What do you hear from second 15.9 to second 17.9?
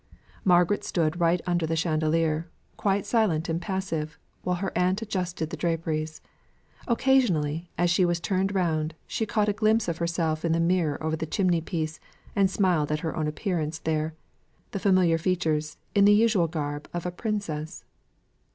in the usual garb of a princess.